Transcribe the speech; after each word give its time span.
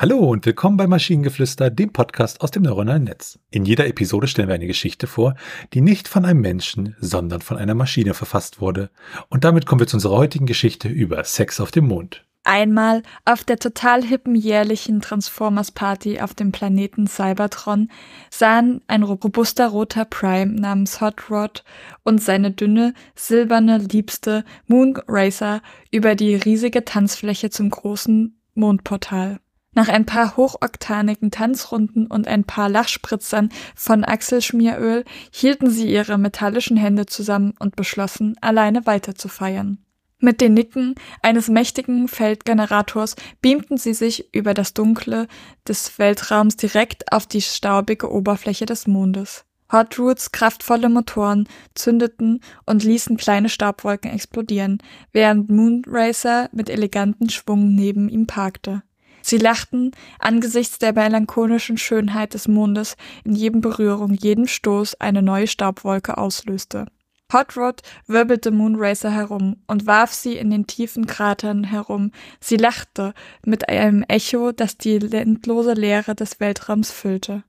Hallo 0.00 0.18
und 0.18 0.46
willkommen 0.46 0.76
bei 0.76 0.86
Maschinengeflüster, 0.86 1.70
dem 1.70 1.92
Podcast 1.92 2.40
aus 2.40 2.52
dem 2.52 2.62
neuronalen 2.62 3.02
Netz. 3.02 3.40
In 3.50 3.64
jeder 3.64 3.88
Episode 3.88 4.28
stellen 4.28 4.46
wir 4.46 4.54
eine 4.54 4.68
Geschichte 4.68 5.08
vor, 5.08 5.34
die 5.74 5.80
nicht 5.80 6.06
von 6.06 6.24
einem 6.24 6.40
Menschen, 6.40 6.94
sondern 7.00 7.40
von 7.40 7.56
einer 7.56 7.74
Maschine 7.74 8.14
verfasst 8.14 8.60
wurde. 8.60 8.90
Und 9.28 9.42
damit 9.42 9.66
kommen 9.66 9.80
wir 9.80 9.88
zu 9.88 9.96
unserer 9.96 10.16
heutigen 10.16 10.46
Geschichte 10.46 10.86
über 10.86 11.24
Sex 11.24 11.60
auf 11.60 11.72
dem 11.72 11.88
Mond. 11.88 12.24
Einmal 12.44 13.02
auf 13.24 13.42
der 13.42 13.58
total 13.58 14.04
hippen 14.04 14.36
jährlichen 14.36 15.00
Transformers 15.00 15.72
Party 15.72 16.20
auf 16.20 16.32
dem 16.32 16.52
Planeten 16.52 17.08
Cybertron 17.08 17.90
sahen 18.30 18.82
ein 18.86 19.02
robuster 19.02 19.66
roter 19.66 20.04
Prime 20.04 20.60
namens 20.60 21.00
Hot 21.00 21.28
Rod 21.28 21.64
und 22.04 22.22
seine 22.22 22.52
dünne, 22.52 22.94
silberne 23.16 23.78
Liebste 23.78 24.44
Moon 24.68 24.96
Racer 25.08 25.60
über 25.90 26.14
die 26.14 26.36
riesige 26.36 26.84
Tanzfläche 26.84 27.50
zum 27.50 27.70
großen 27.70 28.40
Mondportal. 28.54 29.40
Nach 29.78 29.88
ein 29.88 30.06
paar 30.06 30.36
hochoktanigen 30.36 31.30
Tanzrunden 31.30 32.08
und 32.08 32.26
ein 32.26 32.42
paar 32.42 32.68
Lachspritzern 32.68 33.50
von 33.76 34.04
Achselschmieröl 34.04 35.04
hielten 35.30 35.70
sie 35.70 35.88
ihre 35.88 36.18
metallischen 36.18 36.76
Hände 36.76 37.06
zusammen 37.06 37.54
und 37.60 37.76
beschlossen, 37.76 38.34
alleine 38.40 38.86
weiter 38.86 39.14
zu 39.14 39.28
feiern. 39.28 39.78
Mit 40.18 40.40
den 40.40 40.54
Nicken 40.54 40.96
eines 41.22 41.46
mächtigen 41.46 42.08
Feldgenerators 42.08 43.14
beamten 43.40 43.76
sie 43.76 43.94
sich 43.94 44.34
über 44.34 44.52
das 44.52 44.74
Dunkle 44.74 45.28
des 45.68 45.96
Weltraums 45.96 46.56
direkt 46.56 47.12
auf 47.12 47.28
die 47.28 47.40
staubige 47.40 48.10
Oberfläche 48.10 48.66
des 48.66 48.88
Mondes. 48.88 49.44
Hot 49.70 49.96
Roots 49.96 50.32
kraftvolle 50.32 50.88
Motoren 50.88 51.48
zündeten 51.76 52.40
und 52.66 52.82
ließen 52.82 53.16
kleine 53.16 53.48
Staubwolken 53.48 54.10
explodieren, 54.10 54.78
während 55.12 55.50
Moonracer 55.50 56.48
mit 56.50 56.68
elegantem 56.68 57.28
Schwung 57.28 57.76
neben 57.76 58.08
ihm 58.08 58.26
parkte. 58.26 58.82
Sie 59.28 59.36
lachten 59.36 59.90
angesichts 60.18 60.78
der 60.78 60.94
melancholischen 60.94 61.76
Schönheit 61.76 62.32
des 62.32 62.48
Mondes, 62.48 62.96
in 63.24 63.34
jedem 63.34 63.60
Berührung, 63.60 64.14
jedem 64.14 64.46
Stoß 64.46 65.02
eine 65.02 65.20
neue 65.20 65.46
Staubwolke 65.46 66.16
auslöste. 66.16 66.86
Hot 67.30 67.54
Rod 67.58 67.82
wirbelte 68.06 68.50
Moonracer 68.50 69.10
herum 69.10 69.56
und 69.66 69.86
warf 69.86 70.14
sie 70.14 70.38
in 70.38 70.48
den 70.48 70.66
tiefen 70.66 71.06
Kratern 71.06 71.64
herum. 71.64 72.10
Sie 72.40 72.56
lachte 72.56 73.12
mit 73.44 73.68
einem 73.68 74.02
Echo, 74.08 74.52
das 74.52 74.78
die 74.78 74.94
endlose 74.96 75.74
Leere 75.74 76.14
des 76.14 76.40
Weltraums 76.40 76.90
füllte. 76.90 77.44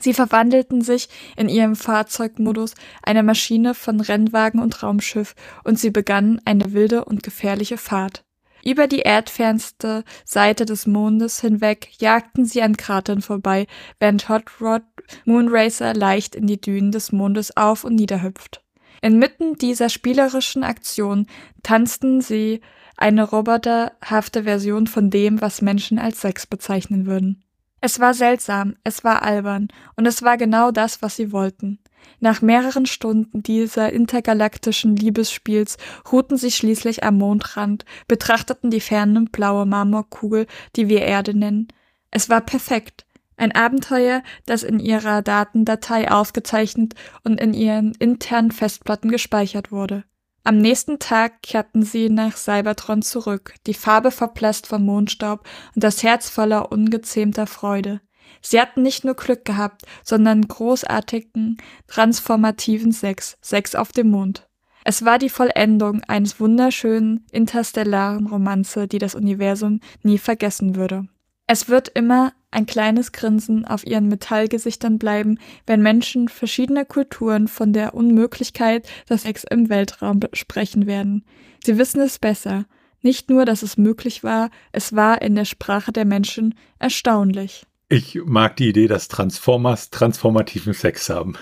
Sie 0.00 0.14
verwandelten 0.14 0.80
sich 0.80 1.10
in 1.36 1.50
ihrem 1.50 1.76
Fahrzeugmodus 1.76 2.72
eine 3.02 3.22
Maschine 3.22 3.74
von 3.74 4.00
Rennwagen 4.00 4.62
und 4.62 4.82
Raumschiff 4.82 5.34
und 5.62 5.78
sie 5.78 5.90
begannen 5.90 6.40
eine 6.46 6.72
wilde 6.72 7.04
und 7.04 7.22
gefährliche 7.22 7.76
Fahrt. 7.76 8.24
Über 8.68 8.86
die 8.86 9.00
erdfernste 9.00 10.04
Seite 10.26 10.66
des 10.66 10.86
Mondes 10.86 11.40
hinweg 11.40 11.88
jagten 12.00 12.44
sie 12.44 12.60
an 12.60 12.76
Kratern 12.76 13.22
vorbei, 13.22 13.66
während 13.98 14.28
Hot 14.28 14.60
Rod 14.60 14.82
Moonracer 15.24 15.94
leicht 15.94 16.34
in 16.34 16.46
die 16.46 16.60
Dünen 16.60 16.92
des 16.92 17.10
Mondes 17.10 17.56
auf 17.56 17.84
und 17.84 17.94
niederhüpft. 17.94 18.62
Inmitten 19.00 19.54
dieser 19.54 19.88
spielerischen 19.88 20.64
Aktion 20.64 21.28
tanzten 21.62 22.20
sie 22.20 22.60
eine 22.98 23.22
roboterhafte 23.22 24.42
Version 24.42 24.86
von 24.86 25.08
dem, 25.08 25.40
was 25.40 25.62
Menschen 25.62 25.98
als 25.98 26.20
Sex 26.20 26.46
bezeichnen 26.46 27.06
würden. 27.06 27.42
Es 27.80 28.00
war 28.00 28.12
seltsam, 28.12 28.76
es 28.84 29.02
war 29.02 29.22
albern, 29.22 29.68
und 29.96 30.04
es 30.04 30.22
war 30.22 30.36
genau 30.36 30.72
das, 30.72 31.00
was 31.00 31.16
sie 31.16 31.32
wollten. 31.32 31.78
Nach 32.20 32.42
mehreren 32.42 32.86
Stunden 32.86 33.42
dieser 33.42 33.92
intergalaktischen 33.92 34.96
Liebesspiels 34.96 35.76
ruhten 36.10 36.36
sie 36.36 36.50
schließlich 36.50 37.04
am 37.04 37.18
Mondrand, 37.18 37.84
betrachteten 38.06 38.70
die 38.70 38.80
ferne 38.80 39.26
blaue 39.30 39.66
Marmorkugel, 39.66 40.46
die 40.76 40.88
wir 40.88 41.02
Erde 41.02 41.34
nennen. 41.34 41.68
Es 42.10 42.28
war 42.28 42.40
perfekt. 42.40 43.06
Ein 43.36 43.54
Abenteuer, 43.54 44.22
das 44.46 44.64
in 44.64 44.80
ihrer 44.80 45.22
Datendatei 45.22 46.10
aufgezeichnet 46.10 46.94
und 47.22 47.40
in 47.40 47.54
ihren 47.54 47.94
internen 47.94 48.50
Festplatten 48.50 49.10
gespeichert 49.10 49.70
wurde. 49.70 50.04
Am 50.42 50.58
nächsten 50.58 50.98
Tag 50.98 51.42
kehrten 51.42 51.82
sie 51.82 52.08
nach 52.08 52.36
Cybertron 52.36 53.02
zurück, 53.02 53.54
die 53.66 53.74
Farbe 53.74 54.10
verblasst 54.10 54.66
vom 54.66 54.84
Mondstaub 54.84 55.46
und 55.74 55.84
das 55.84 56.02
Herz 56.02 56.30
voller 56.30 56.72
ungezähmter 56.72 57.46
Freude. 57.46 58.00
Sie 58.40 58.60
hatten 58.60 58.82
nicht 58.82 59.04
nur 59.04 59.14
Glück 59.14 59.44
gehabt, 59.44 59.82
sondern 60.04 60.46
großartigen, 60.46 61.58
transformativen 61.86 62.92
Sex, 62.92 63.36
Sex 63.40 63.74
auf 63.74 63.92
dem 63.92 64.10
Mond. 64.10 64.48
Es 64.84 65.04
war 65.04 65.18
die 65.18 65.28
Vollendung 65.28 66.02
eines 66.04 66.40
wunderschönen, 66.40 67.26
interstellaren 67.30 68.26
Romanze, 68.26 68.88
die 68.88 68.98
das 68.98 69.14
Universum 69.14 69.80
nie 70.02 70.18
vergessen 70.18 70.76
würde. 70.76 71.08
Es 71.46 71.68
wird 71.68 71.88
immer 71.88 72.32
ein 72.50 72.66
kleines 72.66 73.12
Grinsen 73.12 73.64
auf 73.64 73.86
ihren 73.86 74.08
Metallgesichtern 74.08 74.98
bleiben, 74.98 75.38
wenn 75.66 75.82
Menschen 75.82 76.28
verschiedener 76.28 76.84
Kulturen 76.84 77.48
von 77.48 77.72
der 77.72 77.94
Unmöglichkeit 77.94 78.88
des 79.08 79.22
Sex 79.22 79.44
im 79.44 79.68
Weltraum 79.68 80.20
sprechen 80.32 80.86
werden. 80.86 81.24
Sie 81.64 81.78
wissen 81.78 82.00
es 82.00 82.18
besser. 82.18 82.64
Nicht 83.00 83.30
nur, 83.30 83.44
dass 83.44 83.62
es 83.62 83.76
möglich 83.76 84.24
war, 84.24 84.50
es 84.72 84.94
war 84.94 85.22
in 85.22 85.34
der 85.34 85.44
Sprache 85.44 85.92
der 85.92 86.04
Menschen 86.04 86.54
erstaunlich. 86.78 87.66
Ich 87.90 88.20
mag 88.24 88.56
die 88.56 88.68
Idee, 88.68 88.86
dass 88.86 89.08
Transformers 89.08 89.88
transformativen 89.88 90.74
Sex 90.74 91.08
haben. 91.08 91.36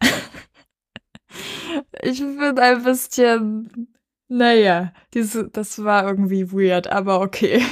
ich 2.02 2.18
bin 2.18 2.58
ein 2.58 2.82
bisschen, 2.82 3.88
naja, 4.28 4.94
diese, 5.12 5.48
das 5.48 5.84
war 5.84 6.06
irgendwie 6.06 6.50
weird, 6.50 6.86
aber 6.86 7.20
okay. 7.20 7.62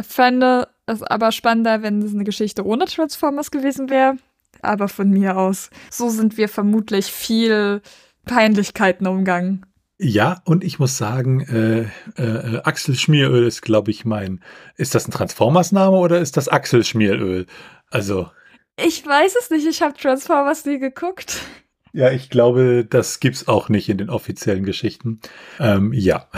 Fände 0.00 0.68
es 0.86 1.02
aber 1.02 1.32
spannender, 1.32 1.82
wenn 1.82 2.00
es 2.02 2.14
eine 2.14 2.22
Geschichte 2.22 2.64
ohne 2.64 2.84
Transformers 2.84 3.50
gewesen 3.50 3.90
wäre. 3.90 4.16
Aber 4.62 4.86
von 4.86 5.10
mir 5.10 5.36
aus, 5.36 5.70
so 5.90 6.08
sind 6.08 6.36
wir 6.36 6.48
vermutlich 6.48 7.06
viel 7.06 7.82
Peinlichkeiten 8.24 9.08
umgangen. 9.08 9.66
Ja, 9.98 10.42
und 10.44 10.62
ich 10.62 10.78
muss 10.78 10.98
sagen, 10.98 11.40
äh, 11.40 11.88
äh, 12.20 12.60
Achselschmieröl 12.64 13.46
ist, 13.46 13.62
glaube 13.62 13.90
ich, 13.90 14.04
mein. 14.04 14.42
Ist 14.76 14.94
das 14.94 15.08
ein 15.08 15.10
Transformers-Name 15.10 15.96
oder 15.96 16.20
ist 16.20 16.36
das 16.36 16.48
Achselschmieröl? 16.48 17.46
Also. 17.90 18.30
Ich 18.78 19.06
weiß 19.06 19.36
es 19.40 19.50
nicht, 19.50 19.66
ich 19.66 19.80
habe 19.80 19.94
Transformers 19.96 20.66
nie 20.66 20.78
geguckt. 20.78 21.40
Ja, 21.92 22.10
ich 22.10 22.28
glaube, 22.28 22.84
das 22.84 23.20
gibt's 23.20 23.48
auch 23.48 23.70
nicht 23.70 23.88
in 23.88 23.96
den 23.96 24.10
offiziellen 24.10 24.64
Geschichten. 24.64 25.20
Ähm, 25.58 25.94
ja. 25.94 26.28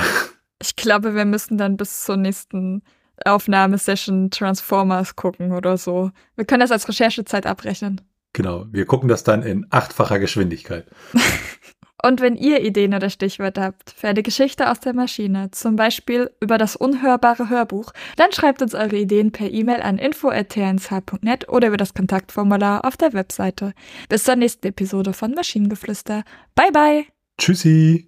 Ich 0.63 0.77
glaube, 0.77 1.17
wir 1.17 1.25
müssen 1.25 1.59
dann 1.59 1.77
bis 1.77 2.05
zur 2.05 2.17
nächsten 2.17 2.83
Aufnahmesession 3.25 4.31
Transformers 4.31 5.17
gucken 5.17 5.53
oder 5.53 5.77
so. 5.77 6.13
Wir 6.37 6.45
können 6.45 6.61
das 6.61 6.71
als 6.71 6.89
Recherchezeit 6.89 7.45
abrechnen. 7.45 8.01
Genau, 8.33 8.67
wir 8.71 8.87
gucken 8.87 9.09
das 9.09 9.25
dann 9.25 9.43
in 9.43 9.67
achtfacher 9.71 10.21
Geschwindigkeit. 10.21 10.87
Und 12.03 12.21
wenn 12.21 12.37
ihr 12.37 12.63
Ideen 12.63 12.95
oder 12.95 13.11
Stichwörter 13.11 13.63
habt 13.63 13.91
für 13.91 14.09
eine 14.09 14.23
Geschichte 14.23 14.71
aus 14.71 14.81
der 14.81 14.95
Maschine, 14.95 15.51
zum 15.51 15.77
Beispiel 15.77 16.31
über 16.41 16.57
das 16.57 16.77
unhörbare 16.77 17.49
Hörbuch, 17.49 17.93
dann 18.17 18.33
schreibt 18.33 18.63
uns 18.63 18.75
eure 18.75 18.97
Ideen 18.97 19.33
per 19.33 19.51
E-Mail 19.51 19.83
an 19.83 19.99
info.tnsh.net 19.99 21.49
oder 21.49 21.69
über 21.69 21.77
das 21.77 21.95
Kontaktformular 21.95 22.85
auf 22.85 22.97
der 22.97 23.13
Webseite. 23.13 23.73
Bis 24.09 24.25
zur 24.25 24.37
nächsten 24.37 24.69
Episode 24.69 25.13
von 25.13 25.33
Maschinengeflüster. 25.33 26.23
Bye 26.55 26.73
bye! 26.73 27.05
Tschüssi! 27.39 28.08